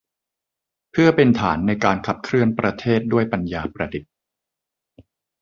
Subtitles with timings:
[0.91, 4.11] เพื่อเป็นฐานในการขับเคลื่อนประเทศด้วยปัญญาประดิษฐ์